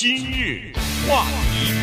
[0.00, 0.72] 今日
[1.06, 1.74] 话题，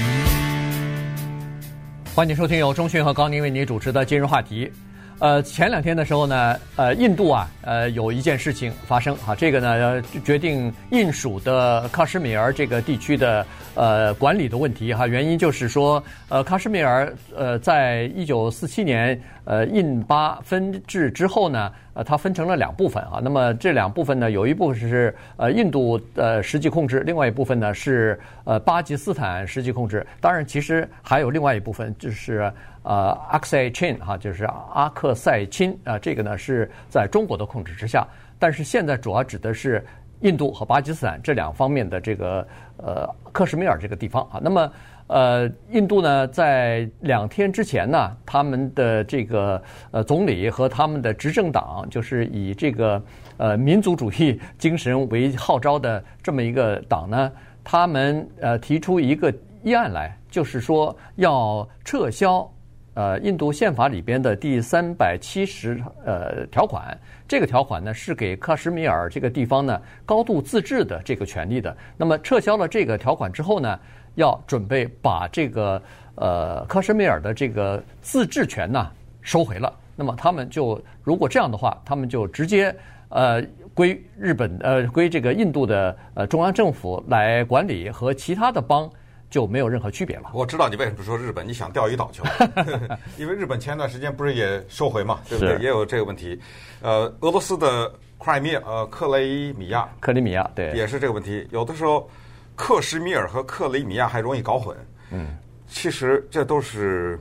[2.15, 4.71] 欢迎收听由钟讯和高宁为您主持的今日话题。
[5.20, 13.45] 呃，前两天的时候呢，呃，印度啊，呃，有一件事情发生啊，这个呢，决定印属的喀什米尔这个地区的
[13.75, 15.06] 呃管理的问题哈。
[15.06, 23.20] 原因就是说，呃，喀什米尔呃，在一九四七年呃印巴分治之后呢，呃，它分成了两部分啊。
[23.23, 30.05] 那么这两部分呢，有一部分是呃印度呃实际控制，另外一部分呢是呃巴基斯坦实际控制。
[30.21, 32.52] 当然，其实还有另外一部分就是。
[32.83, 38.07] 呃，阿克塞钦哈，就是阿克塞钦啊，这个呢是在中国的控制之下，
[38.39, 39.85] 但是现在主要指的是
[40.21, 44.39] 印度和巴基斯坦这两方面的这个呃克什米尔这个地方啊。
[44.41, 44.71] 那么
[45.07, 49.61] 呃，印度呢在两天之前呢，他们的这个
[49.91, 53.02] 呃总理和他们的执政党，就是以这个
[53.38, 57.31] 呃民族主义精神为号召的这么一个党呢，
[57.63, 59.33] 他们呃提出一个
[59.63, 62.50] 议案来，就是说要撤销。
[62.94, 71.78] 呃，印度宪法里边的第三百七十呃条款，这个条款呢是给喀什米尔这个地方呢高度自治的这个权利的。
[71.95, 73.80] 那么撤销了这个条款之后呢，
[74.17, 75.81] 要准备把这个
[76.15, 79.73] 呃克什米尔的这个自治权呢收回了。
[79.95, 82.75] 那么他们就如果这样的话，他们就直接
[83.09, 83.41] 呃
[83.73, 88.88] 归日本呃归这个印度的呃中央政府来管理，和其他的邦。
[89.29, 90.31] 就没有任何区别了。
[90.33, 95.57] 我知道你为什么说日本，你想钓鱼岛去了， 因为日本前段时间不是也收回嘛，对不对？
[95.57, 96.39] 也有这个问题。
[96.81, 101.45] 呃，俄罗斯的克里米亚，呃，克雷米亚，克里米亚，对，也是这个问题。
[101.51, 102.09] 有的时候，
[102.58, 104.75] 克什米尔和克里米亚还容易搞混。
[105.11, 105.38] 嗯，
[105.69, 107.17] 其实这都是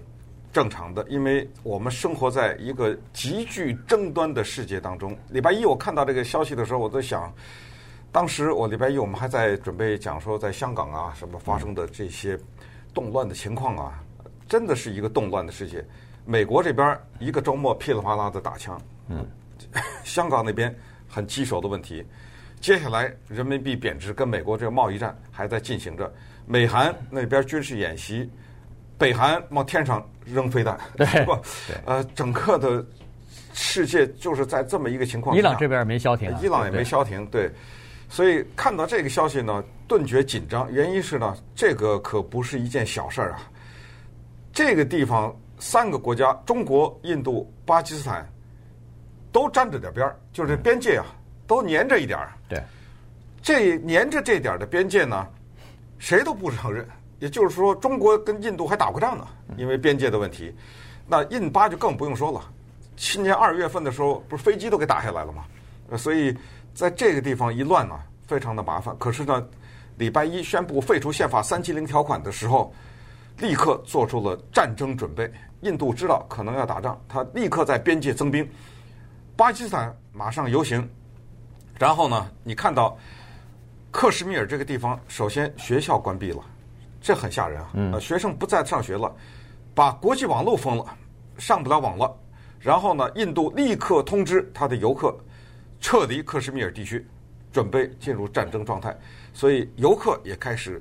[0.53, 5.17] 正常的，因为我们生活在一个极具争端的世界当中。
[5.29, 7.33] 礼拜一我看到这个消息的时候，我在想。
[8.12, 12.39] 当时我礼拜一我们还在准备讲说，在香港啊什么发生的这些
[12.95, 14.03] 动乱的情况啊，
[14.48, 15.84] 真的是一个动乱的世界。
[16.25, 19.27] 美国这边一个周末噼里啪啦的打枪，嗯，
[20.03, 20.74] 香港那边
[21.07, 22.03] 很棘手的问题。
[22.61, 26.12] 接下来人民币贬值，跟美国这个贸易战还在进行着。
[26.46, 28.30] 美韩那边军事演习，
[28.96, 31.06] 北韩往天上扔飞弹，对，
[31.84, 32.84] 呃，整个的
[33.52, 35.40] 世界就是在这么一个情况下。
[35.40, 37.50] 伊朗这边没消停，伊朗也没消停，对。
[38.08, 40.70] 所以看到这个消息呢，顿觉紧张。
[40.70, 43.50] 原因是呢，这个可不是一件小事儿啊。
[44.52, 48.24] 这个地方三个国家，中国、印度、巴基斯坦，
[49.33, 51.06] 都沾着点边儿，就是边界啊，
[51.48, 52.33] 都粘着一点儿。
[53.46, 55.24] 这粘着这点的边界呢，
[55.98, 56.84] 谁都不承认。
[57.20, 60.52] 也就是说，中国跟印度还打过仗呢，因为边界的问题。
[61.07, 62.42] 那印巴就更不用说了。
[62.96, 65.45] 去年二月份的时候，不是飞机都给打下来了吗？
[65.96, 66.36] 所以。
[66.74, 68.95] 在这个地方一乱呢，非常的麻烦。
[68.98, 69.42] 可是呢，
[69.96, 72.70] 礼拜一宣布废除宪法三七零条款的时候，
[73.39, 75.33] 立刻做出了战争准备。
[75.62, 78.46] 印度知道可能要打仗，他立刻在边界增兵。
[79.36, 80.86] 巴基斯坦马上游行。
[81.79, 82.95] 然后呢，你看到
[83.96, 86.42] 克什米尔这个地方，首先学校关闭了，
[87.01, 87.70] 这很吓人啊！
[87.95, 89.11] 呃，学生不再上学了，
[89.74, 90.84] 把国际网络封了，
[91.39, 92.14] 上不了网了。
[92.61, 95.17] 然后呢，印度立刻通知他的游客。
[95.80, 97.06] 撤离克什米尔地区，
[97.51, 98.95] 准备进入战争状态，
[99.33, 100.80] 所以游客也开始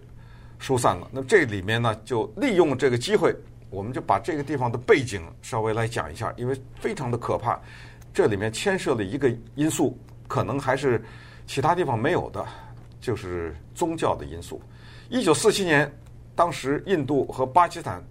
[0.59, 1.07] 疏散了。
[1.09, 3.33] 那么这里面呢，就利用这个机会，
[3.69, 7.57] 我们就把这个地方的背景稍微来讲一下，因为非常的可怕。
[8.13, 11.01] 这里面牵涉了一个因素，可能还是
[11.47, 12.45] 其他地方没有的，
[13.05, 14.59] 就是宗教的因素。
[15.09, 15.91] 一九四七年，
[16.35, 18.03] 当时印度和巴基斯坦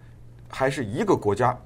[0.49, 1.59] 还是一个国家，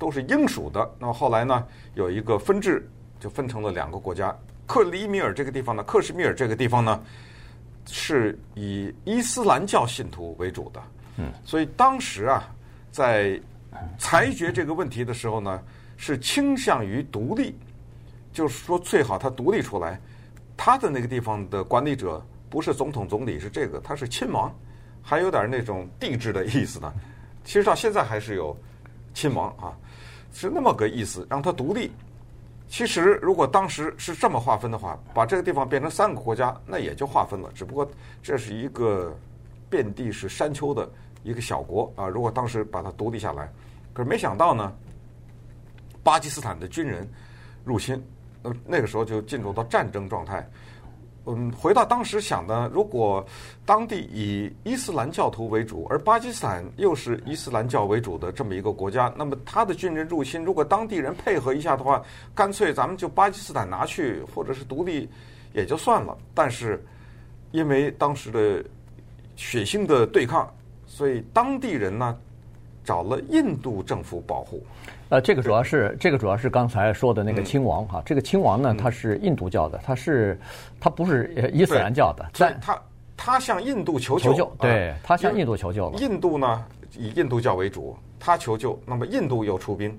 [0.00, 0.90] 都是英属的。
[0.98, 2.84] 那么后来呢，有一个分治，
[3.20, 4.36] 就分成了两个国家。
[4.66, 7.00] 克里米尔这个地方呢，克什米尔这个地方呢，
[7.86, 10.82] 是以伊斯兰教信徒为主的。
[11.18, 12.52] 嗯，所以当时啊，
[12.90, 13.40] 在
[13.96, 15.62] 裁决这个问题的时候呢，
[15.96, 17.54] 是倾向于独立，
[18.32, 20.00] 就是说最好他独立出来。
[20.56, 24.54] 他的那个地方的管理者不是总统总理，是这个，他是亲王，
[25.00, 26.92] 还有点那种帝制的意思呢。
[27.44, 28.54] 其实到现在还是有
[29.14, 29.72] 亲王啊，
[30.34, 31.90] 是那么个意思，让他独立。
[32.68, 37.50] 其实，如果当时是这么划分的话，把这个地方变成三个国家，那也就划分了。
[37.54, 37.90] 只不过
[38.22, 39.16] 这是一个
[39.70, 40.86] 遍地是山丘的
[41.22, 42.06] 一个小国啊。
[42.06, 43.50] 如果当时把它独立下来，
[43.94, 44.70] 可是没想到呢，
[46.02, 47.10] 巴基斯坦的军人
[47.64, 47.98] 入侵，
[48.42, 50.46] 那那个时候就进入到战争状态。
[51.24, 53.24] 嗯，回到当时想的，如果
[53.64, 62.02] 当地以伊斯兰教徒为主，而巴基斯坦又是伊斯兰教为主的这么一个国家，那么他的军人入侵，如果当地人配合一下的话，
[62.34, 65.08] 干脆咱们就巴基斯坦拿去，或者是独立
[65.52, 66.18] 也就算了。
[66.34, 66.84] 但是
[67.52, 68.64] 因为当时的
[69.36, 70.52] 血腥的对抗，
[70.86, 72.18] 所以当地人呢
[72.84, 74.62] 找了印度政府保护。
[75.08, 80.40] 呃，这个主要是这个主要是刚才说的那个亲王哈，这个亲王呢，他是印度教的，他是
[80.80, 82.82] 他不是伊斯兰教的，但他
[83.16, 85.98] 他向印度求救，对，他向印度求救了。
[85.98, 86.64] 印度呢
[86.96, 89.98] 以印度教为主，他求救，那么印度又出兵，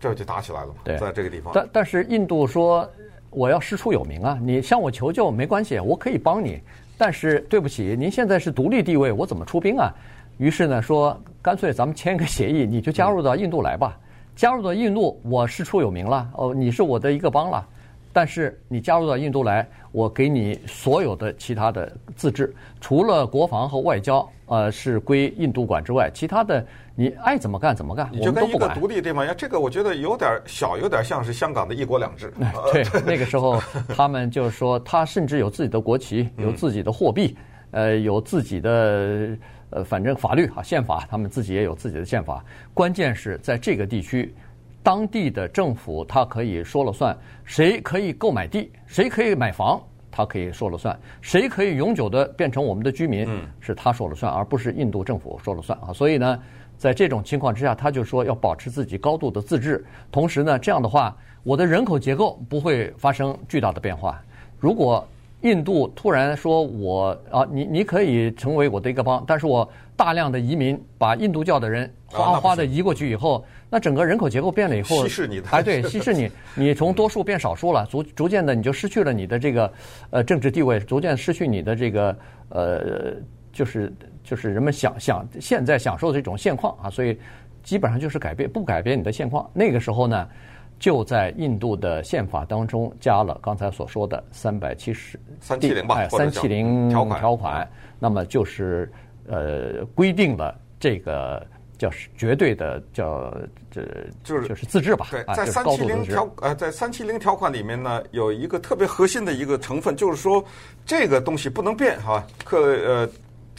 [0.00, 0.74] 这就打起来了嘛。
[0.84, 1.52] 对，在这个地方。
[1.54, 2.88] 但但是印度说
[3.28, 6.60] 我要师出有名啊，你向我求救没关系，我可以帮你。
[6.98, 9.94] 但是对不起，您现在是独立地位，我怎么出兵啊？
[10.38, 13.98] 于是呢，说干脆咱们签个协议，你就加入到印度来吧。
[14.34, 17.66] 加入到印度，我师出有名了哦，你是我的一个帮了。
[18.12, 32.32] 但是你加入到印度来，我给你所有的其他的自治，除了国防和外交，呃，是归印度管之外，其他的你爱怎么干怎么干，你就跟一个独立地方，这个我觉得有点小，有点像是香港的一国两制。
[32.72, 33.60] 对， 那个时候
[33.94, 37.36] 他们就是说，他甚至有自己的国旗，有自己的货币，
[37.70, 39.28] 呃，有自己的
[39.70, 42.44] 呃，反正法律啊，宪法，他们自己也有自己的宪法。
[42.72, 44.34] 关键是在这个地区。
[44.82, 49.82] 当地的政府他可以说了算，谁可以购买地，谁可以买房，
[50.12, 53.26] 他可以说了算，谁可以永久的变成我们的居民，
[53.58, 55.92] 是他说了算，而不是印度政府说了算啊。
[55.92, 56.40] 所以呢，
[56.78, 64.22] 在这种情况之下，他就说要保持自己高度的自治，同时呢，这样的话，我的人口结构不会发生巨大的变化。
[64.60, 65.04] 如果
[65.42, 73.44] 印度突然说我啊，你你可以成为我的一个邦，但是我大量的移民把印度教的人哗哗的移过去以后。
[73.68, 79.72] 那整个人口结构变了以后， 稀释你的， 哎，对，稀释你，你从多数变少数了，逐逐渐的你就失去了你的这个
[80.10, 82.16] 呃政治地位，逐渐失去你的这个
[82.50, 83.14] 呃
[83.52, 83.92] 就是
[84.22, 87.18] 就是人们想想现在享受的这种现况啊，所以
[87.64, 89.50] 基本上就是改变不改变你的现况。
[89.52, 90.28] 那个时候呢，
[90.78, 97.68] 就在印度的宪法当中加了刚才所说的三百七十三七零吧，哎，三七零条款，
[97.98, 98.90] 那么就是
[99.26, 101.46] 呃规定了这个。
[101.78, 103.30] 叫是绝对的叫
[103.70, 103.82] 这
[104.24, 105.08] 就是就是自治吧？
[105.10, 110.42] 对，在三七零条呃，在三七零条款里面呢，有一个特别核心的一个成分，就是说
[110.86, 112.26] 这个东西不能变哈。
[112.46, 113.06] 克呃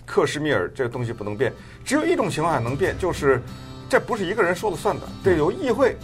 [0.04, 1.54] 克什米尔这个东西不能变，
[1.86, 3.40] 只有一种情况下能变，就是
[3.88, 5.96] 这不是一个人说了算的，得由议会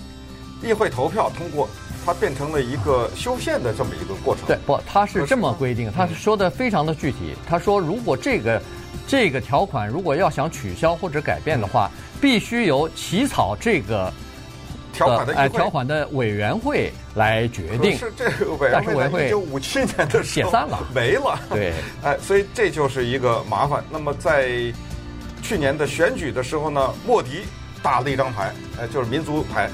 [0.64, 1.70] 议会投票通过，
[2.06, 4.46] 它变成了一个修宪的这么一个过程。
[4.46, 7.36] 对，不，他是这么规定，他是说的非常的具体。
[7.48, 8.62] 他说，如果这个
[9.08, 11.90] 这个条款如果要想取消或者改变的话，
[12.22, 14.12] 必须由起草这个
[14.94, 17.98] 条款的哎条款的委员会来决定。
[17.98, 21.40] 是这个委员会，一九五七年的时候解散了， 没了。
[21.50, 21.74] 对，
[22.04, 23.84] 哎，所以这就是一个麻烦。
[23.90, 24.50] 那么在
[25.42, 27.42] 去年的选举的时候呢，莫迪
[27.82, 29.70] 打了一张牌，哎，就是民族牌，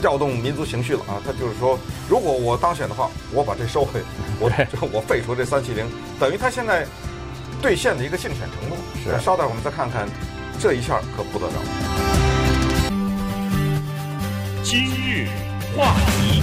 [0.00, 1.20] 调动民族情绪了啊。
[1.24, 1.78] 他就是说，
[2.08, 4.00] 如果我当选的话，我把这收回，
[4.40, 5.86] 我就我废除这三七零，
[6.18, 6.86] 等于他现在
[7.60, 8.76] 兑现的一个竞选承诺。
[9.02, 10.08] 是，稍待我们再看看。
[10.60, 11.52] 这一下可不得了！
[14.64, 15.28] 今日
[15.76, 16.42] 话题，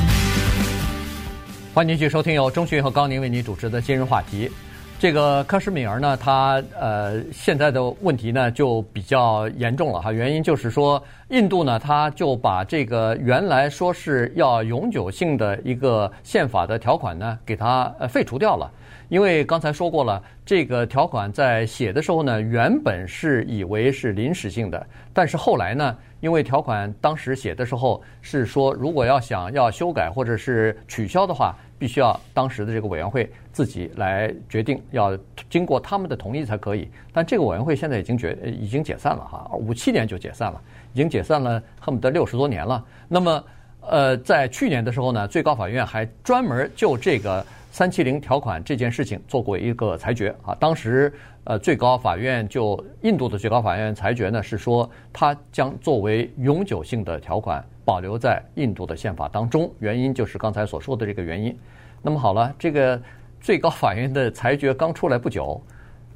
[1.73, 4.49] 欢迎继续收听由钟迅和高宁为您主持的今日话题。
[4.97, 10.11] 这个喀什米尔呢，它呃现在的问题呢就比较严重了哈。
[10.11, 18.71] 原因就是说，印度呢，它就把这个原来说是要永久性的一个宪法的条款呢，给它呃废除掉了。
[19.09, 35.17] 因为刚才说过了，这个条款在写的时候呢，原本是以为是临时性的，但是后来呢，因为条款当时写的时候是说，如果要想要修改或者是取消的话，必须要当时的这个委员会自己来决定，要
[35.49, 36.89] 经过他们的同意才可以。
[37.13, 40.61] 但这个委员会现在已经决已经解散了哈，五七年就解散了，
[40.93, 42.83] 已经解散了恨不得六十多年了。
[43.07, 43.43] 那么，
[43.81, 47.45] 呃，在去年的时候呢，最高法院还专门就这个。
[47.71, 51.11] 三七零条款这件事情做过一个裁决啊，当时
[51.43, 61.57] 呃最高法院就印度的最高法院裁决呢是说，它将作为永久性的条款保留在印度的宪法当中，原因就是刚才所说的这个原因。
[62.01, 63.01] 那么好了，这个
[63.39, 65.61] 最高法院的裁决刚出来不久，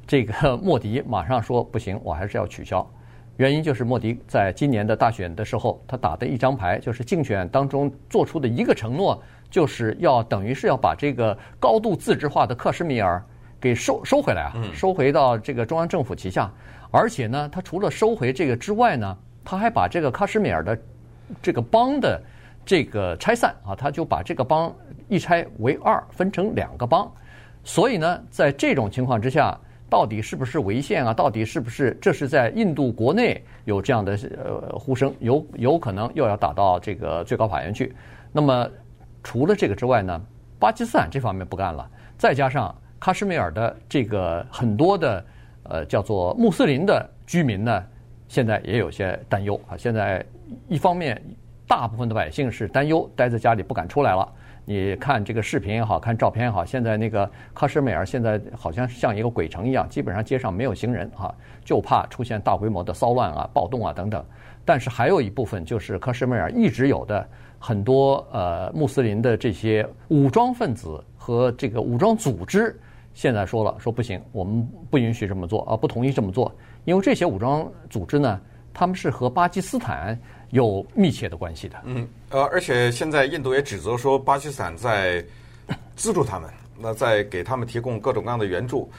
[0.06, 2.86] 这个 莫迪马上说不行，我还是要取消。
[3.36, 9.22] 原因就是莫迪在今年的大选的时候，他打的一张牌就是竞选当中做出的一个承诺。
[9.50, 13.20] 就是要等于是要把这个高度自治化的克什米尔
[13.60, 16.48] 给收收回来啊，收回到这个中央政府旗下。
[16.92, 20.78] 而且呢，他除了收回这个之外呢，他还把这个喀什米尔的
[21.42, 22.20] 这个邦的
[22.64, 24.74] 这个拆散啊，他就把这个邦
[25.08, 27.10] 一拆为二，分成两个邦。
[27.64, 29.58] 所以呢，在这种情况之下，
[29.88, 31.14] 到底是不是违宪啊？
[31.14, 35.14] 到底是不是这是在印度国内有这样的呃呼声？
[35.20, 37.94] 有有可能又要打到这个最高法院去。
[38.32, 38.68] 那么。
[39.22, 40.18] 除了这个之外呢，
[40.58, 45.22] 巴基斯坦这方面不干了，再加上喀什米尔的这个很多的
[45.64, 47.84] 呃叫做穆斯林的居民呢，
[48.28, 49.76] 现在也有些担忧啊。
[49.76, 50.24] 现在
[50.68, 51.20] 一方面，
[51.66, 54.32] 大部分的百姓是担忧，待在家里不敢出来了。
[54.64, 64.24] 你看这个视频也好看照片也好，现在那个喀什米尔现在好像像一个鬼城一样，基本上街上没有行人啊，就怕出现大规模的骚乱啊、暴动啊等等。
[64.64, 67.26] 但是还有一部分就是喀什米尔一直有的
[67.58, 72.78] 很多呃穆斯林的这些武装分子和这个武装组织，
[73.12, 76.54] 现在说了说不行，我们不允许这么做啊，不同意这么做，
[76.84, 78.40] 因为这些武装组织呢，
[78.80, 80.18] 他们是和巴基斯坦。
[80.52, 81.80] 有密切的关系的。
[81.84, 85.24] 嗯，呃，而且现在印度也指责说巴基斯坦在
[85.94, 88.90] 资助他们， 那在给他们提供各种各样的援助。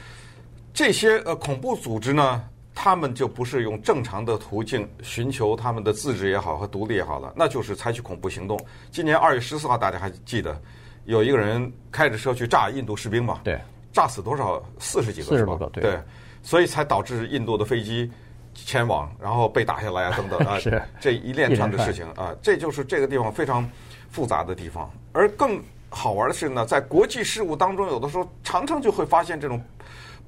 [0.72, 2.42] 这些呃恐怖组织呢，
[2.74, 8.58] 他们就不是用正常的途径寻求他们的自治也好和独立也好了，那就是采取恐怖行动。
[8.90, 10.58] 今年二月十四号，大家还记得
[11.04, 13.42] 有一个人开着车去炸印度士兵嘛？
[13.44, 13.60] 对，
[13.92, 14.62] 炸死多少？
[14.78, 16.00] 四十几个，四十多个，对，对，
[16.42, 18.10] 所以才导致印度的飞机。
[18.54, 20.58] 前往，然后被打下来啊，等等 啊，
[21.00, 23.68] 这一连串的事情啊，这就是这个地方非常
[24.10, 24.90] 复杂的地方。
[25.12, 29.62] 而更好玩的是呢，在国际事务当中，有的时候常常就会发现这种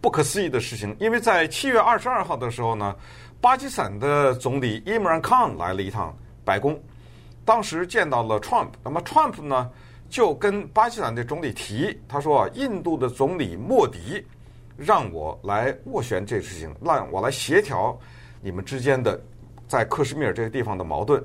[0.01, 0.95] 不可思议的事情。
[1.01, 2.95] 因为在七月二十二号的时候呢，
[3.41, 6.15] 巴基斯坦的总理伊姆兰·康来了一趟
[6.45, 6.79] 白宫，
[7.45, 8.69] 当时见到了 Trump。
[8.83, 9.71] 那么 Trump 呢，
[10.11, 14.25] 就跟巴基斯坦的总理提，他说啊，印度的总理莫迪
[14.77, 17.99] 让我来斡旋这事情，让我来协调。
[18.41, 19.21] 你们之间的
[19.67, 21.25] 在克什米尔这个地方的矛盾，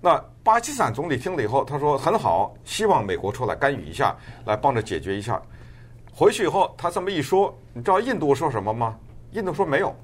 [0.00, 5.40] 那巴基斯坦总理听了以后，他说很好，希望美国出来干预一下，来帮着解决一下。
[6.12, 8.98] 回去以后，他这么一说，你知道印度说什么吗？
[9.32, 9.94] 印度说没有，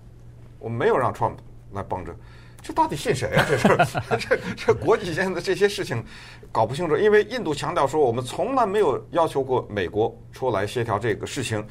[0.58, 1.34] 我没有让 Trump
[1.72, 2.14] 来帮着。
[2.62, 3.44] 这到底信谁啊？
[3.48, 3.68] 这是
[4.18, 6.02] 这这国际间的这些事情
[6.50, 11.62] 搞不清楚，因为印度强调说，我们从来没有要求过美国出来协调这个事情，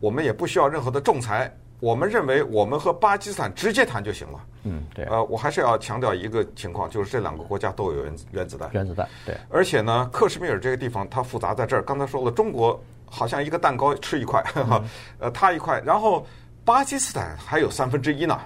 [0.00, 1.54] 我们也不需要任何的仲裁。
[1.78, 4.40] 我们认为，我们和巴基斯坦直接谈就行了。
[4.62, 5.04] 嗯，对。
[5.04, 8.70] 呃，我还是要强调一个情况，就是这两个国家都有原子原子弹。
[8.72, 9.36] 原子弹，对。
[9.50, 11.82] 而且呢，克什米尔这个地方它复杂在这儿。
[11.82, 14.82] 刚才说了，中国好像一个蛋糕吃一块，哈，
[15.18, 16.26] 呃，它一块，然后
[16.64, 18.40] 巴基斯坦还有三分之一呢，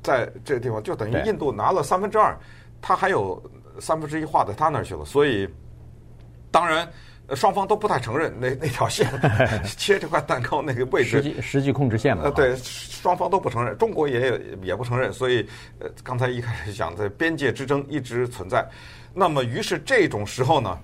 [0.00, 2.38] 在这个地方就等于印度拿了三分之二，
[2.80, 3.42] 它还有
[3.80, 5.04] 三分之一划到他那儿去了。
[5.04, 5.48] 所以，
[6.52, 6.88] 当然。
[7.34, 9.08] 双方都不太承认那那条线
[9.78, 12.24] 切这块蛋糕那个位置，实际实际控制线嘛？
[12.24, 15.46] 呃，对，双方都不承认，中国也也不承认，所以
[15.78, 18.68] 呃，刚才一开始讲的边界之争一直存在。
[19.14, 20.78] 那么，于是这种时候呢，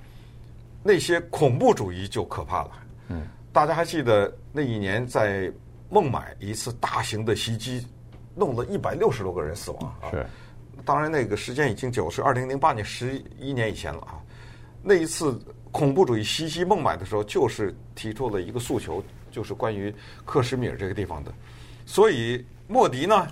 [0.82, 2.70] 那些恐怖主义就可怕了。
[3.08, 5.52] 嗯，大家还记得那一年在
[5.88, 7.86] 孟买一次大型的袭击，
[8.34, 10.10] 弄了一百六十多个人死亡啊。
[10.10, 10.24] 是，
[10.84, 14.20] 当然那个时间已经久，是二零零八年十一年以前了啊。
[14.82, 15.36] 那一次。
[15.76, 21.30] 恐怖主义袭击孟买的时候，就是提出了一个诉求，就是关于克什米尔这个地方的。
[21.84, 23.28] 所以莫迪呢，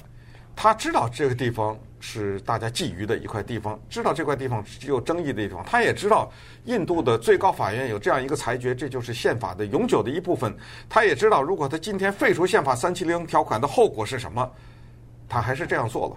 [0.55, 5.65] 他知道这个地方是大家觊觎的一块地方，知道这块地方是有争议的地方。
[5.65, 6.31] 他也知道
[6.67, 10.55] 印度的最高法院有这样一个裁决，这就是宪法的永久的一部分。
[10.87, 14.53] 他也知道，如果他今天废除宪法三七零条款的后果是什么，
[15.27, 16.17] 他还是这样做了。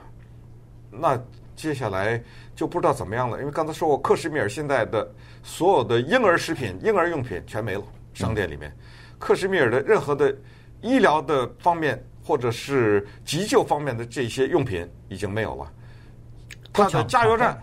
[0.92, 1.18] 那。
[1.58, 2.24] 接下来
[2.56, 5.12] 就不知道怎么样了，因为刚才说过，克什米尔现在的
[5.48, 8.70] 所有的婴儿食品、婴儿用品全没了，商店里面，
[9.18, 10.36] 克什米尔的任何的
[10.82, 15.72] 医疗的方面或者是急救方面的这些用品已经没有了，
[16.74, 17.58] 他的加油站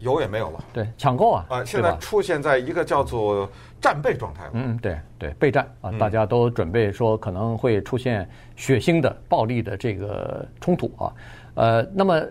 [0.00, 11.12] 油也没有了，对，抢购啊，啊，现在出现在一个叫做战备状态了，嗯，对对，备战啊，大家都准备说可能会出现血腥的、暴力的这个冲突啊，
[11.54, 12.22] 呃，那么。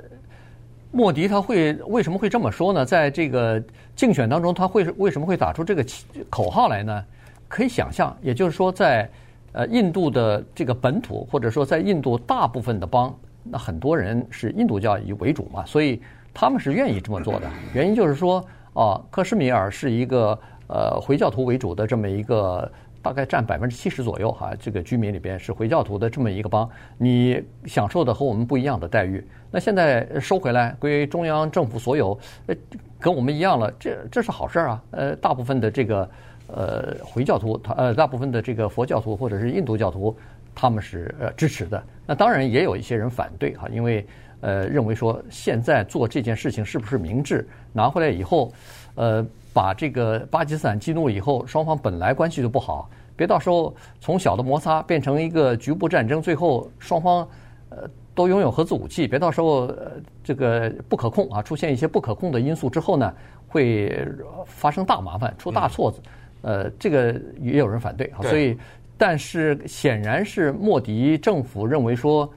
[0.91, 2.83] 莫迪他会为什么会这么说呢？
[2.83, 3.61] 在这个
[3.95, 5.85] 竞选当中，他会为什么会打出这个
[6.29, 7.05] 口号来呢？
[7.47, 9.09] 可以想象，也就是说，在
[9.51, 16.01] 呃印度的这个本土，或者说在印度大部分的邦，那很多人是印度教以为主嘛，所以
[16.33, 17.47] 他们是愿意这么做的。
[17.73, 18.43] 原因就是说，
[18.73, 22.71] 啊，克什米尔是一个呃回教徒为主的这么一个。
[23.01, 29.25] 大概占百分之七十左右哈，这个居民里边是回教徒的这么一个邦，你享受的和我们不一样的待遇。
[29.49, 32.55] 那现在收回来归中央政府所有，呃，
[32.99, 34.83] 跟我们一样了，这这是好事儿啊。
[34.91, 36.09] 呃，大部分的这个
[36.47, 40.15] 呃回教徒，他呃大部分的这个佛教徒或者是印度教徒，
[40.53, 41.81] 他们是呃支持的。
[42.05, 44.05] 那当然也有一些人反对哈，因为
[44.41, 47.47] 呃认为说现在做这件事情是不是明智？
[47.71, 48.51] 拿回来以后，
[48.95, 49.25] 呃。
[49.59, 57.27] 把这个巴基斯坦激怒以后，双方本来关系就不好，别到时候从小的摩擦变成一个局部战争，最后双方
[57.67, 57.79] 呃
[58.15, 59.91] 都拥有核子武器，别到时候呃
[60.23, 63.13] 这个不可控啊，出现一些不可控的因素之后呢，
[63.49, 64.07] 会
[64.45, 65.99] 发生大麻烦，出大错子。
[66.41, 68.57] 呃，这个也有人反对啊，所以
[68.97, 72.31] 但是显然是莫迪政府认为说，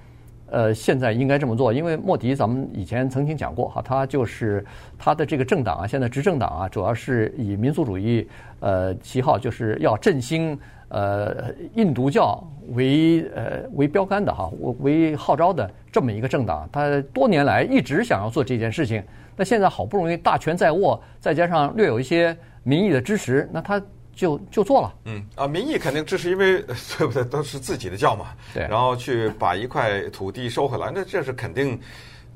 [0.53, 4.63] 呃，现在应该这么做，因为莫迪咱们以前曾经讲过哈，他就是
[4.99, 8.29] 他的这个政党啊，现在执政党啊，主要是以民族主义
[8.61, 10.59] 呃旗号，就是要振兴
[10.91, 12.39] 呃印度教
[12.75, 19.03] 为呃为标杆的哈，为号召的这么一个政党，他多年来一直想要做这件事情，
[19.35, 23.83] 那现在好不容易大权在握，再加上略有一些民意的支持，那他。
[24.14, 26.62] 就就做了，嗯啊，民意肯定支持，因为
[26.99, 27.25] 对不对？
[27.25, 28.62] 都是自己的教嘛，对。
[28.69, 31.81] 然后去把一块土地收回来，那这是肯定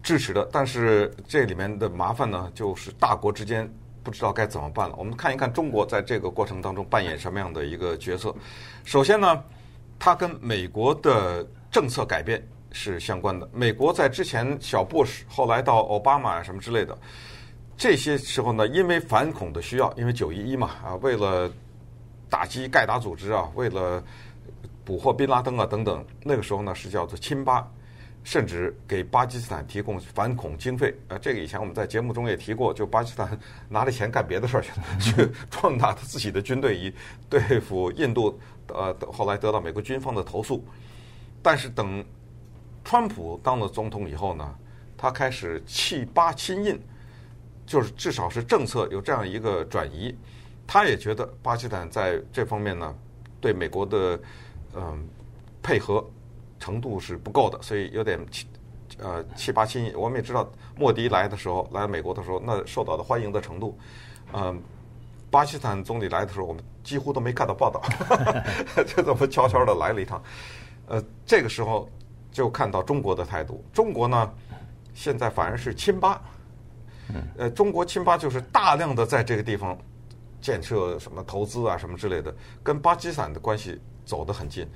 [0.03, 0.49] 支持的。
[0.51, 3.71] 但是这里面的麻烦呢，就是大国之间
[4.03, 4.95] 不知道该怎么办了。
[4.97, 8.35] 我们看一看中国在这个过程当中扮演什么样的一个角色。
[8.85, 9.43] 首先呢，
[9.99, 12.43] 它跟美国的政策改变
[12.73, 13.49] 是相关的。
[13.53, 16.97] 美国在之前小布什，后来到奥巴马什么之类的，
[17.77, 21.51] 这些时候呢，因为反恐的需要，因为九一一嘛啊，为了
[22.29, 24.03] 打击盖达组织啊，为了
[24.85, 27.69] 捕获宾拉登啊等等，那个时候呢是叫做亲巴，
[28.25, 30.95] 甚至给巴基斯坦提供反恐经费。
[31.09, 36.93] 呃，这个以前我们在节目中也提过，就巴基斯坦拿着钱干别的事儿去了， 去壮大他自己的军队以
[37.29, 38.39] 对付印度。
[38.69, 40.65] 呃，后来得到美国军方的投诉。
[41.41, 42.05] 但是等
[42.85, 44.55] 川普当了总统以后呢，
[44.97, 46.81] 他开始弃巴亲印，
[47.65, 50.13] 就是至少是政策有这样一个转移。
[50.67, 52.95] 他也觉得巴基斯坦在这方面呢，
[53.41, 54.19] 对美国的
[54.75, 55.07] 嗯
[55.63, 56.05] 配合
[56.59, 58.19] 程度是不够的，所以有点
[58.99, 59.97] 呃弃巴亲印。
[59.97, 63.79] 我们也知道，莫迪来的时候，来美国的时候，那受到的欢迎的程度，
[64.33, 64.61] 嗯，
[65.31, 67.81] 巴基斯坦总理来的时候，我们几乎都没看到报道，
[68.85, 70.23] 就 这么悄悄的来了一趟。
[70.89, 71.89] 呃，这个时候
[72.33, 74.33] 就看到中国的态度，中国呢
[74.95, 76.21] 现在反而是亲巴，
[77.37, 79.77] 呃，中国亲巴就是大量的在这个地方。
[80.41, 84.67] 建设什么投资啊，什么之类的，跟巴基斯坦的关系走得很近，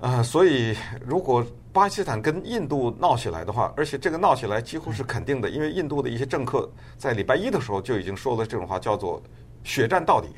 [0.00, 9.22] 啊、所以如果巴基斯坦跟印度闹起来的话，而且这个闹起来几乎是肯定的，因为印度的一些政客在礼拜一的时候就已经说了这种话，叫做
[9.62, 10.28] “血战到底”。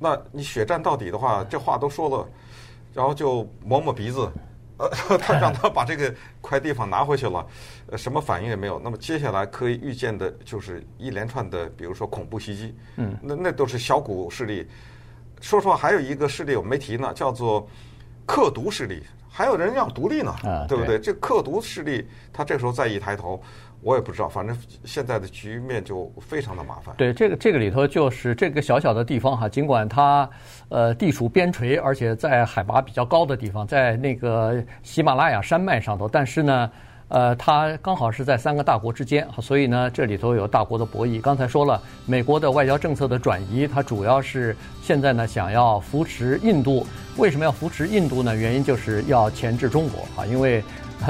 [0.00, 2.28] 那你血战到底的话，这话都说了，
[2.92, 4.28] 然后就抹抹鼻子。
[5.08, 7.46] 呃，他让他把这个块地方拿回去了，
[7.90, 8.80] 呃，什么反应也没有。
[8.82, 14.66] 那么接下来可以预见的就是一连串的，比如说恐怖袭击，嗯，那那都是小股势力。
[15.40, 17.68] 说实话，还有一个势力我没提呢，叫做
[18.26, 20.98] 克独势力，还有人要独立呢，啊，对不对？
[20.98, 23.42] 这克独势力，他这时候再一抬头。
[23.82, 26.94] 我也不知道，反正现在的局面就非常的麻烦。
[26.96, 30.28] 对，这个这个里头就是这个小小的地方哈，尽管它
[30.68, 36.70] 呃地处边陲，而且在海拔比较高的地方，在那个喜马拉雅山脉上头，但是呢，
[37.08, 41.20] 呃，它刚好是在三个大国之间，所以呢，这里头有大国的博弈。
[41.20, 46.86] 刚才说了，美国的外交政策的转移，它主要是现在呢想要扶持印度。
[47.16, 48.32] 为什么要扶持印度呢？
[48.36, 50.62] 原因就是要钳制中国啊，因为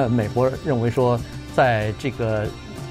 [0.08, 1.20] 美国认为说。
[1.54, 2.46] 在这个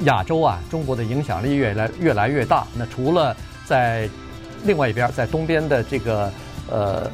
[0.06, 2.66] 亚洲啊，中国的影响力越来越来越大。
[2.76, 4.10] 那除了在
[4.64, 6.32] 另外一边，在东边的这个
[6.70, 7.10] 呃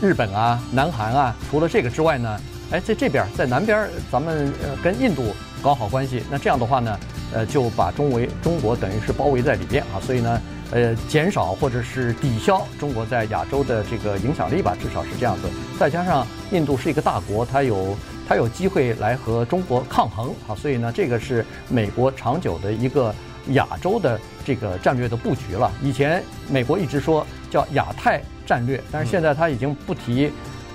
[0.00, 6.22] 日本啊、南韩啊，除了这个之外呢，哎，在这边，在南边，咱们呃跟印度搞好关系。
[6.30, 6.98] 那这样的话呢，
[7.32, 9.98] 呃，就把中围中国等于是包围在里边啊。
[10.00, 15.48] 所以呢，呃，减少或者是抵消中国在亚洲的这个影响力吧，至少是这样子。
[15.78, 17.96] 再加上印度是一个大国，它有。
[18.30, 23.12] 他有机会来和中国抗衡啊，所以呢，这个是美国长久的一个
[23.54, 25.68] 亚洲的这个战略的布局了。
[25.82, 30.30] 以前美国一直说叫亚太战略，但是现在他已经不提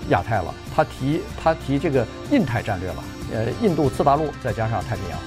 [0.09, 3.03] 亚太了，他提他提这个印太战略了。
[3.31, 5.17] 呃，印度次大陆再加上太平洋。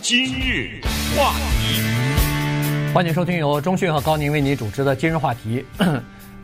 [0.00, 0.80] 今日
[1.16, 5.66] 话题，欢迎收听由中讯和高宁为您主持的今日话题。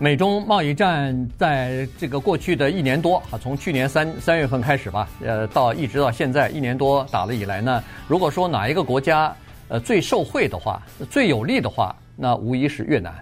[0.02, 9.32] 美中贸易战在这个过去的一年多啊，从去年三三月份开始吧，呃，到一直到现在一年多打了以来呢，如果说哪一个国家
[9.68, 13.14] 呃最受惠的话，最有利的话，那无疑是越南。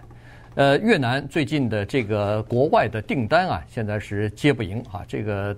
[0.55, 5.55] 呃，越南最近的这个国外的订单啊，现在是接不赢啊，这个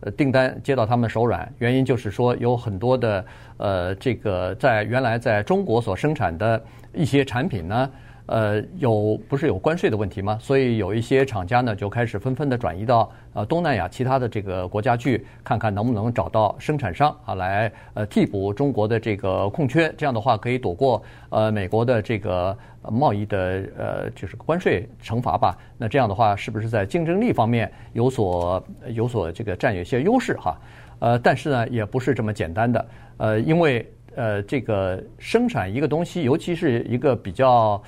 [0.00, 3.22] 呃订单接到他们手软，原因就是说有很多的
[3.58, 7.90] 呃这个在原来在中国所生产的一些产品呢。
[8.30, 10.38] 呃，有不是有关税的问题吗？
[10.40, 19.92] 所以有一些厂家呢，就开始纷纷的转移到呃东南亚其他的这个国家去，看看能不能找到生产商啊，来呃替补中国的这个空缺。
[19.98, 22.56] 这样的话，可以躲过呃美国的这个
[22.88, 25.58] 贸易的呃就是关税惩罚吧。
[25.76, 28.64] 那这样的话，是不是在竞争力方面有所
[28.94, 30.56] 有所这个占有一些优势哈？
[31.00, 32.86] 呃，但是呢，也不是这么简单的。
[33.16, 37.82] 呃，因为呃这个生产一个东西，尤其是一个比较。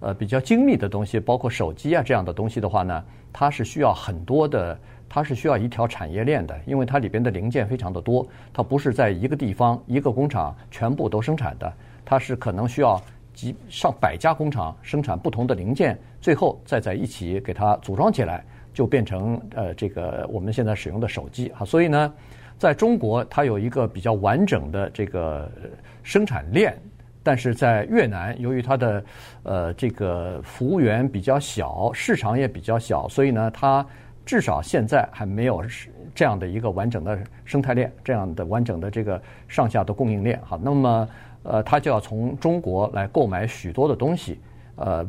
[0.00, 11.72] 呃，比较精密的东西，包括手机啊这样的东西的话呢，它是需要很多的，它是需要一条产业链的，因为它里边的零件非常的多，它不是在一个地方一个工厂全部都生产的，
[12.04, 13.00] 它是可能需要
[13.34, 21.64] 几上百家工厂生产不同的零件，最后再在一起给它组装起来，就变成呃这个我们现在使用的手机啊。
[21.64, 22.14] 所以呢，
[22.56, 25.50] 在中国它有一个比较完整的这个
[26.04, 26.72] 生产链。
[27.28, 29.04] 但是在越南，由于它的
[29.42, 33.86] 呃这个服务员比较小，市场也比较小，所以呢，它
[34.24, 35.62] 至少现在还没有
[36.14, 40.40] 这样的一个完整的生态链，这样的完整的这个上下的供应链。
[40.42, 41.08] 好，那么
[41.42, 44.40] 呃，它就要从中国来购买许多的东西，
[44.76, 45.06] 呃，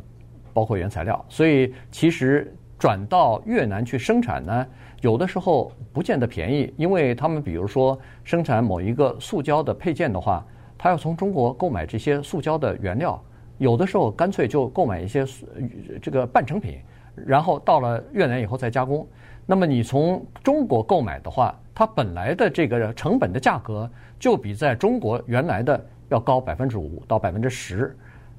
[0.52, 1.24] 包括原材料。
[1.30, 4.68] 所以其实转到越南去生产呢，
[5.00, 10.46] 有的时候不见得便宜，因为他们比如说生产某一个塑胶的配件的话。
[10.82, 13.22] 他要从中国购买这些塑胶的原料，
[13.58, 15.26] 有的时候干脆就购买一些
[16.02, 16.80] 这个半成品，
[17.14, 19.06] 然后到了越南以后再加工。
[19.46, 27.94] 那么你从中国购买的话，它本来的这个成本的价格就比在中国原来的要高百分之五到百分之十。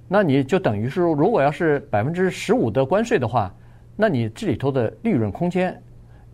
[0.09, 3.55] 那你就等于是，如果要是百分之十五的关税的话，
[3.97, 5.79] 那你这里头的利润空间，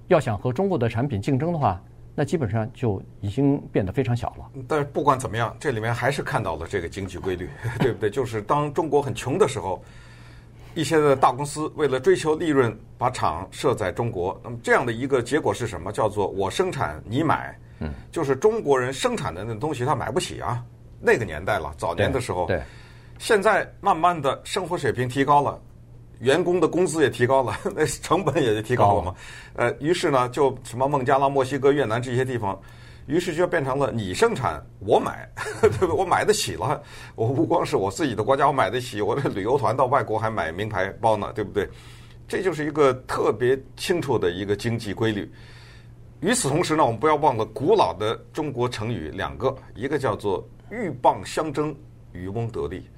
[0.07, 1.83] 要想和中国的产品竞争的话。
[2.19, 4.51] 那基本上就已经变得非常小了。
[4.67, 7.49] 但是不管怎么样，这里面还是看到了这个经济规律，
[7.79, 8.09] 对不对？
[8.09, 9.81] 就是当中国很穷的时候，
[10.75, 14.41] 一些的大公司为了追求利润，把厂设在中国。
[14.43, 15.93] 那么这样的一个结果是什么？
[15.93, 17.55] 叫做我生产你买。
[17.81, 20.65] 嗯，就是中国人生产的那东西他买不起啊。
[20.99, 22.47] 那个年代了，早年的时候。
[22.47, 22.61] 对。
[23.19, 25.59] 现在慢慢的生活水平提高了。
[26.21, 29.15] 员工的工资也提高了， 那成本也就提高了嘛。
[29.55, 32.59] 呃，于是呢，就什么孟加拉、墨西哥、越南这些地方，
[33.07, 35.29] 于是就变成了你生产我买，
[35.61, 35.89] 对不对？
[35.89, 36.83] 我买得起了。
[37.15, 41.69] 我不光是我自己的国家我买得起，我的旅游团到外国还买名牌包呢，对不对？
[42.27, 45.31] 这就是一个特别清楚的一个经济规律。
[46.21, 51.77] 与此同时呢，我们不要忘了古老的中国成语两个，一个叫做“鹬蚌相争，
[52.13, 52.89] 渔翁得利”，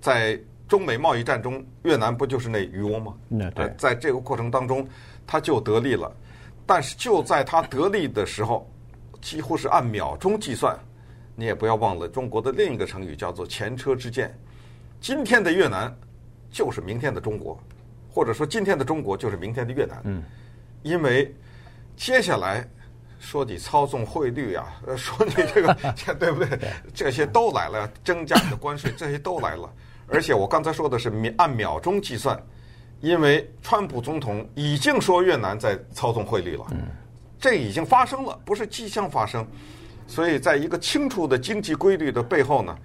[0.00, 0.36] 在。
[0.68, 3.14] 中美贸易战中，越南不就是那渔翁吗？
[3.28, 4.86] 那对，在这个过程当中，
[5.26, 6.10] 他就得利了。
[6.66, 8.68] 但是就在他得利的时候，
[9.20, 10.76] 几乎是按秒钟计算。
[11.36, 14.34] 你也不要忘了中国的另一个成语叫做前车之鉴。
[15.00, 15.94] 今天的越南
[16.50, 17.60] 就是明天的中国，
[18.10, 20.00] 或者说今天的中国就是明天的越南。
[20.04, 20.22] 嗯，
[20.82, 21.32] 因为
[21.94, 22.66] 接下来
[23.20, 25.76] 说你操纵汇率啊，说你这个
[26.18, 26.58] 对不对？
[26.94, 29.70] 这些都来了，增加你的关税，这些都来了。
[30.08, 32.40] 而且我刚才说的是秒按秒钟计算，
[33.00, 36.66] 因为川普总统已经说越南在操纵汇率了，
[37.40, 39.46] 这已经发生了，不是即将发生。
[40.06, 42.78] 所以在一个清楚的经济规律的背后呢，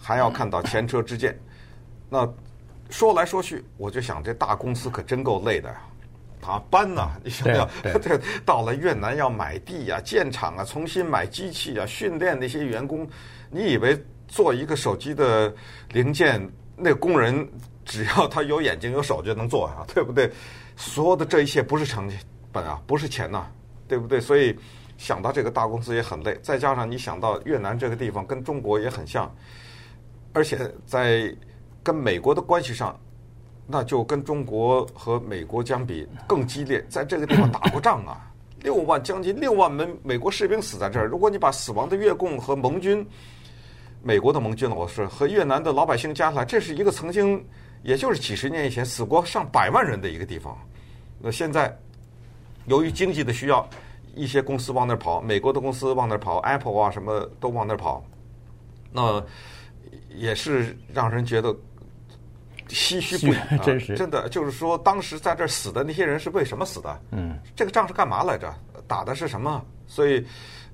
[0.00, 1.38] 还要看到前车之鉴。
[2.08, 2.26] 那
[2.88, 5.76] 说来说去，我就想这大公司可真够累的呀，
[6.46, 7.68] 啊搬呐，你想想，
[8.00, 13.06] 这到了越南要买地呀、建厂啊、重新买机器啊、训练那些员工，
[13.50, 15.54] 你以为做一个手机的
[15.90, 16.50] 零件？
[16.76, 17.48] 那工人
[17.84, 20.30] 只要他有眼睛有手就能做啊，对不对？
[20.76, 22.10] 所有的这一切不是成
[22.50, 23.46] 本啊，不是钱呐，
[23.86, 24.20] 对不对？
[24.20, 24.56] 所以
[24.96, 29.32] 想到这个大公司也很累，再加上你想到越南这个地方跟中国也很像，
[30.32, 31.32] 而且在
[31.82, 32.98] 跟美国的关系上，
[33.66, 38.30] 那就跟中国和美国相比更激烈，在这个地方打过仗啊，
[38.60, 43.06] 六万将近六万名美国士兵死在这儿，如果你把死亡的越共和盟军。
[44.02, 47.44] 美国的盟军，我是和越南的老百姓加起来，这是一个曾经，
[47.82, 50.58] 也就是几十年以前死过上百万人的一个地方。
[51.20, 51.76] 那现在，
[52.66, 53.64] 由于经济的需要，
[54.16, 58.04] 一些公司往那儿跑，美国的公司往那儿跑，Apple 啊什么都往那儿跑，
[58.90, 59.24] 那
[60.08, 61.54] 也是让人觉得
[62.68, 63.58] 唏嘘不已啊！
[63.62, 67.00] 真是，真的就是说，当时在这儿死的那些人是为什么死的？
[67.12, 68.52] 嗯，这个仗是干嘛来着？
[68.88, 69.64] 打的是什么？
[69.86, 70.24] 所以。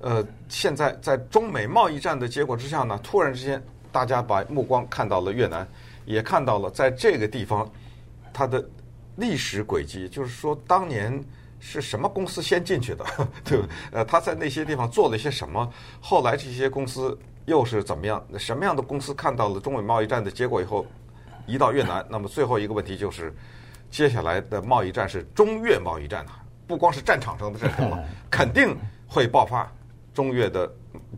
[0.01, 5.67] 呃，现在在中美贸易战的结果之下呢，突然之间，大家把目光看到了越南，
[6.05, 7.69] 也看到了在这个地方
[8.31, 8.65] 它的
[9.17, 11.21] 历史轨迹，就是说当年
[11.59, 13.05] 是什么公司先进去的，
[13.43, 13.67] 对吧？
[13.91, 15.69] 呃，他在那些地方做了一些什么，
[15.99, 18.25] 后来这些公司又是怎么样？
[18.37, 20.85] 什么样的公司看到了中美贸易战的结果以后，
[21.45, 22.05] 移到越南？
[22.09, 23.35] 那么最后一个问题就是，
[23.91, 28.77] 接下来的贸易战是中越贸易战啊，不光是战场上的战争了， 肯定
[29.09, 29.69] 会爆发。
[30.11, 30.69] 中越的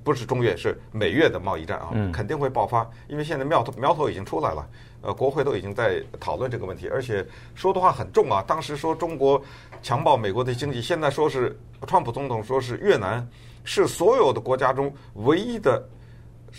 [0.04, 4.70] 不是中越，是美越的贸易战啊，肯定会爆发，因为现在苗头苗头已经出来了，
[5.02, 7.26] 呃，国会都已经在讨论这个问题，而且
[7.56, 8.44] 说的话很重啊。
[8.46, 9.42] 当时说中国
[9.82, 13.28] 强暴美国的经济，现在说是川普总统说是越南
[13.64, 15.84] 是所有的国家中唯一的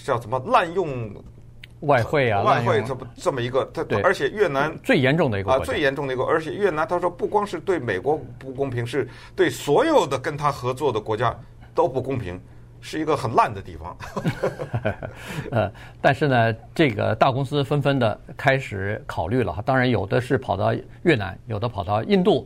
[0.04, 1.14] 叫什么滥用
[1.82, 11.32] 外汇啊，外汇这么这么一个，它而且越南最严重的一个啊，最严重的一个，而且越南他说不光是对美国不公平，是对所有的跟他合作的国家
[11.74, 12.40] 都不公平。
[12.84, 13.96] 是一个很烂的地方，
[15.52, 19.62] 呃，但是呢，这个大公司纷纷的开始考虑了哈。
[19.64, 22.44] 当然，有的是跑到越南，有的跑到印度，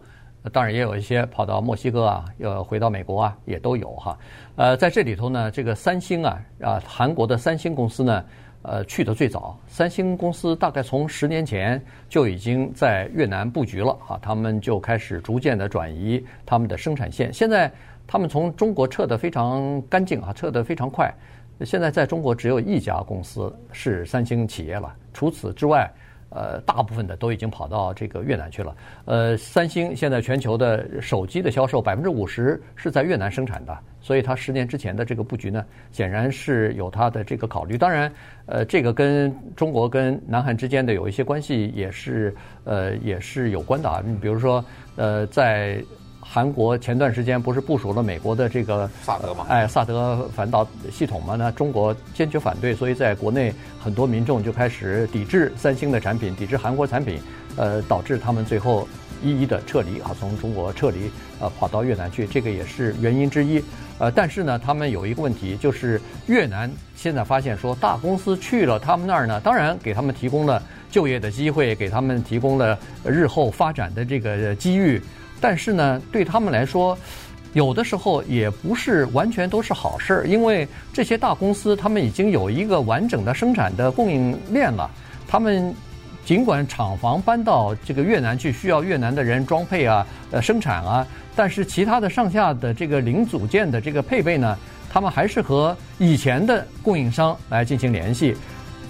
[0.53, 4.19] 当然也有一些跑到墨西哥啊，要回到美国啊，也都有哈。
[4.57, 8.23] 呃，在这里头呢，这个三星啊，啊，韩国的三星公司呢，
[8.67, 9.59] 呃，去的最早。
[9.67, 17.33] 三星公司大概从十年前就已经在越南布局了啊，他们就开始逐渐的转移他们的生产线。
[17.33, 17.73] 现在。
[18.09, 21.13] 他们从中国撤得非常干净啊，撤得非常快。
[21.63, 25.93] 现在在中国只有一家公司是三星企业了，除此之外，
[26.37, 28.77] 呃，大部分的都已经跑到这个越南去了。
[29.07, 37.79] 呃，三星现在全球的手机的销售百分之五十是在越南生产的，所以它十年之前的这个布局呢，显然是有它的这个考虑。
[37.79, 38.13] 当然，
[38.45, 44.03] 呃，这个跟中国跟南韩之间的有一些关系也是呃也是有关的啊。
[44.05, 44.63] 你比如说，
[44.97, 45.83] 呃，在
[46.29, 49.47] 韩国前段时间不是部署了美国的这个萨德嘛？
[49.49, 51.35] 哎，萨德反导系统嘛？
[51.37, 57.19] 那中国坚决反对，所以在国内很多民众就开始抵制三星的产品，抵制韩国产品，
[57.57, 58.87] 呃，导致他们最后
[59.23, 61.11] 一一的撤离啊，从中国撤离，
[61.41, 63.63] 呃，跑到越南去，这个也是原因之一。
[63.99, 75.01] 呃，但是呢，他们有一个问题，就是越南现在发现说，大公司去了他们那儿呢，当然给他们提供了就业的机会，给他们提供了日后发展的这个机遇。
[75.41, 76.97] 但是呢，对他们来说，
[77.53, 84.91] 有的时候也不是完全都是好事儿，因为这些大公司他们已经有一个完整的生产的供应链了。
[85.27, 85.75] 他们
[86.25, 94.59] 尽管厂房搬到这个越南去，需要越南的人装配啊、呃生产啊，但是其他的上下的这个零组件的这个配备呢，
[94.91, 98.37] 他们还是和以前的供应商来进行联系，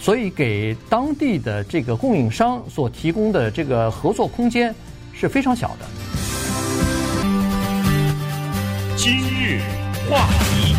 [0.00, 4.74] 所以给当地的这个供应商所提供的这个合作空间
[5.12, 6.25] 是非常小的。
[9.06, 9.60] 今日
[10.10, 10.74] 话题，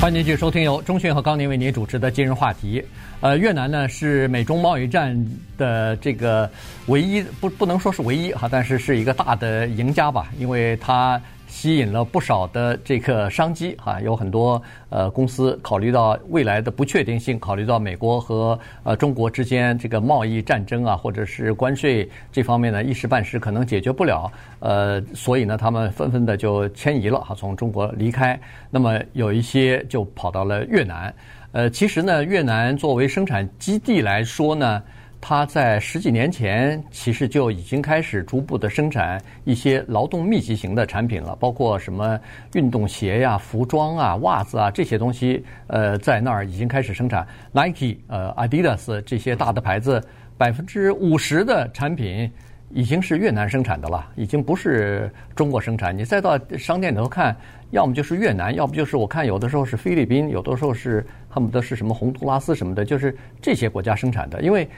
[0.00, 2.84] 欢迎继续收听由钟讯和高宁为您主持的今日话题。
[3.20, 5.16] 呃，越南呢是美中贸易战
[5.56, 6.50] 的这个
[6.86, 11.22] 唯一，不不能说是唯一哈，但是是一个大的赢家吧，因为它。
[11.46, 24.30] 吸引了不少的这个商机哈，有很多呃公司考虑到未来的不确定性，考虑到美国和呃中国之间这个贸易战争啊，或者是关税这方面呢，一时半时可能解决不了，
[24.60, 28.38] 呃，所以呢，他们纷纷的就迁移了哈，从中国离开。
[28.70, 31.14] 那么有一些就跑到了越南，
[31.52, 34.82] 呃，其实呢，越南作为生产基地来说呢。
[35.28, 42.16] 它在十几年前其实就已经开始逐步的生产一些劳动密集型的产品了，包括什么
[42.54, 47.26] 运动鞋呀、服装啊、袜子啊这些东西，呃，在那儿已经开始生产。
[47.50, 50.00] Nike、呃，Adidas 这些大的牌子，
[50.38, 52.30] 百分之五十的产品
[52.70, 55.98] 已经是越南生产的了，已经不是中国生产。
[55.98, 57.36] 你再到商店里头看，
[57.72, 63.12] 要么就是越南，要不就是我看有的时候是菲律宾，有的时候是恨不得是什么洪都拉斯什么的，就是
[63.42, 64.68] 这些国家生产的，因为。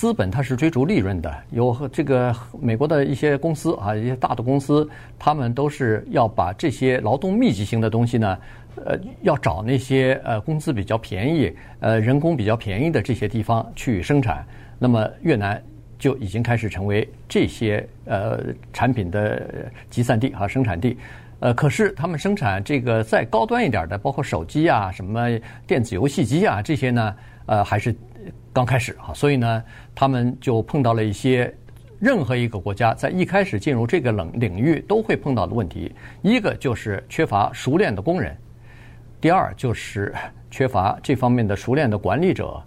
[0.00, 8.38] 资本它是追逐利润的，有这个美国的一些公司啊，一些大的公司，他们都是要把这些劳动密集型的东西呢，
[8.76, 14.42] 呃，要找那些呃工资比较便宜、呃人工比较便宜的这些地方去生产。
[14.78, 15.62] 那么越南
[15.98, 18.40] 就已经开始成为这些呃
[18.72, 20.96] 产品的集散地啊，生产地。
[21.40, 25.28] 呃，可是他们生产这个再高端一点的，包括手机啊、什么
[25.66, 27.94] 电子游戏机啊这些呢，呃，还是。
[28.52, 29.62] 刚开始啊，所以呢，
[29.94, 31.54] 他们就碰到了一些
[32.00, 35.94] 任何一个国家在一开始进入这个冷领域都会碰到的问题。
[36.20, 38.36] 一个就是缺乏熟练的工人，
[39.20, 40.12] 第二就是
[40.50, 42.60] 缺乏这方面的熟练的管理者，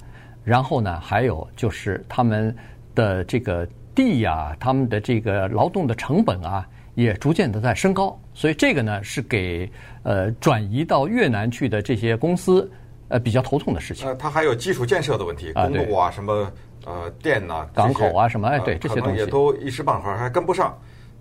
[0.46, 2.56] 然后呢，还有就是他们
[2.96, 6.66] 的这个地呀，他们的这个劳动的成本啊，
[6.96, 8.18] 也逐渐的在升高。
[8.34, 9.70] 所以这个呢，是给
[10.04, 12.72] 呃转移到越南去的这些公司。
[13.10, 14.08] 呃，比较头痛的事情。
[14.08, 16.52] 呃，它还有基础建设的问题，公路啊，什么
[16.86, 20.76] 呃电呐、啊，港口啊，什么哎，对这些东西也都一时半会儿还跟不上。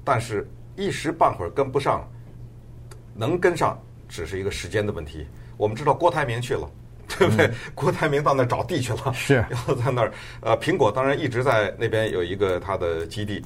[0.04, 2.08] 但是，一时半会儿跟不上，
[3.14, 5.26] 能跟上只是一个时间的问题。
[5.56, 6.68] 我们知道郭台铭去了，
[7.08, 7.46] 对不对？
[7.46, 10.12] 嗯、郭台铭到那儿找地去了，是要在那儿。
[10.40, 13.42] 呃，苹果当然一直在那边有一个它的基地。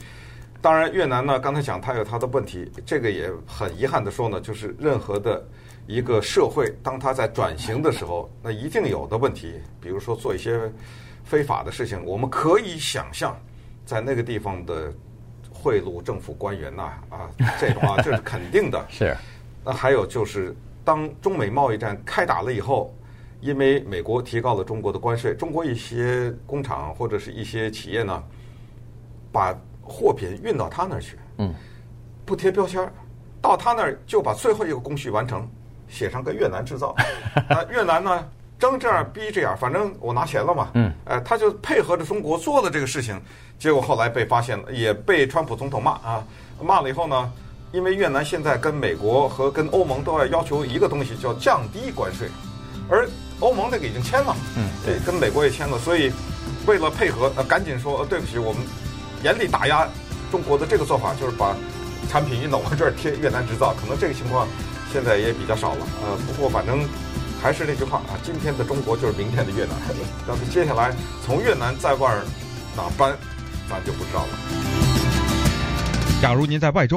[0.62, 5.44] 当然，越南呢，刚才讲它有它的问题，这个也很遗憾的说呢，就是任何的。
[5.86, 10.70] 一个社会，当它在转型的时候，那一定有的问题，比如说做一些
[11.24, 13.36] 非法的事情，我们可以想象，
[13.84, 14.92] 在那个地方的
[15.52, 18.84] 贿赂政府官员呐，啊，这种啊， 这是肯定的。
[18.88, 19.16] 是。
[19.64, 22.94] 那还有就是，当中美贸易战开打了以后，
[23.40, 28.22] 因为美国提高了中国的关税，中国一些工厂或者是一些企业呢，
[29.32, 31.54] 把货品运到他那儿去，嗯，
[32.24, 32.92] 不贴标签儿，
[33.40, 35.48] 到他那儿就把最后一个工序完成，
[35.88, 36.94] 写上个越南制造，
[37.48, 38.24] 啊，越南呢
[38.58, 43.20] 争这样逼这样，反正我拿钱了嘛，嗯，呃，他就配合着中国做了这个事情，
[43.58, 46.24] 结果后来被发现了，也被川普总统骂啊，
[46.60, 47.30] 骂了以后呢，
[47.72, 52.28] 因为越南现在跟美国和跟欧盟都要要求一个东西，叫降低关税，
[52.88, 53.06] 而
[53.40, 56.10] 欧盟那个已经签了，嗯，对，跟美国也签了，所以
[56.66, 58.62] 为了配合，呃，赶紧说，呃，对不起，我们
[59.22, 59.86] 严厉打压
[60.30, 61.54] 中国的这个做法，就是把
[62.08, 64.48] 产品运到我这儿贴越南制造，可能这个情况
[64.92, 66.86] 现在也比较少了，呃，不过反正
[67.42, 69.74] 还是那句话啊，今天的中国就是明天的越南，
[70.26, 70.94] 但是接下来
[71.24, 72.14] 从越南再往
[72.76, 73.16] 哪搬，
[73.68, 74.28] 咱就不知道了。
[76.22, 76.94] 假如您在外州。